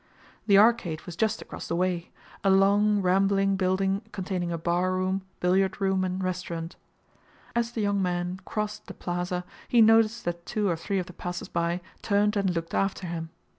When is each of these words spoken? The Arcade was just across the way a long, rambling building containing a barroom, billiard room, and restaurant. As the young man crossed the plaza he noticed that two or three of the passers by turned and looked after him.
The 0.47 0.57
Arcade 0.57 1.01
was 1.03 1.15
just 1.15 1.43
across 1.43 1.67
the 1.67 1.75
way 1.75 2.09
a 2.43 2.49
long, 2.49 3.03
rambling 3.03 3.55
building 3.55 4.01
containing 4.11 4.51
a 4.51 4.57
barroom, 4.57 5.21
billiard 5.41 5.79
room, 5.79 6.03
and 6.03 6.23
restaurant. 6.23 6.75
As 7.55 7.73
the 7.73 7.81
young 7.81 8.01
man 8.01 8.39
crossed 8.43 8.87
the 8.87 8.95
plaza 8.95 9.45
he 9.67 9.79
noticed 9.79 10.25
that 10.25 10.43
two 10.47 10.67
or 10.67 10.75
three 10.75 10.97
of 10.97 11.05
the 11.05 11.13
passers 11.13 11.49
by 11.49 11.81
turned 12.01 12.35
and 12.35 12.49
looked 12.49 12.73
after 12.73 13.05
him. 13.05 13.29